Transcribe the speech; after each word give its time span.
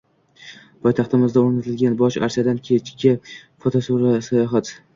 Poytaxtimizda 0.85 1.43
o‘rnatilgan 1.49 1.99
bosh 2.01 2.19
archadan 2.29 2.63
kechki 2.73 3.15
fotosayohat 3.67 4.77